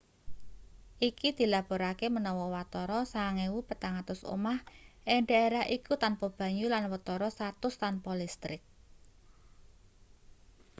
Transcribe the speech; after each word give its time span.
iki 1.09 1.29
dilaporake 1.39 2.05
menawa 2.15 2.45
watara 2.55 2.99
9400 3.13 4.33
omah 4.35 4.59
ing 5.11 5.19
daerah 5.29 5.63
iku 5.77 5.93
tanpa 6.03 6.25
banyu 6.39 6.65
lan 6.73 6.83
watara 6.93 7.29
100 7.37 7.83
tanpa 7.83 8.11
listrik 8.21 8.61